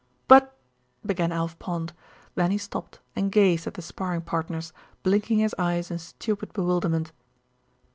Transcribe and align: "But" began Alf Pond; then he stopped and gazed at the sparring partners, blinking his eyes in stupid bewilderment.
"But" 0.27 0.57
began 1.05 1.31
Alf 1.31 1.59
Pond; 1.59 1.93
then 2.33 2.49
he 2.49 2.57
stopped 2.57 3.01
and 3.15 3.31
gazed 3.31 3.67
at 3.67 3.75
the 3.75 3.83
sparring 3.83 4.21
partners, 4.21 4.73
blinking 5.03 5.37
his 5.37 5.53
eyes 5.59 5.91
in 5.91 5.99
stupid 5.99 6.53
bewilderment. 6.53 7.11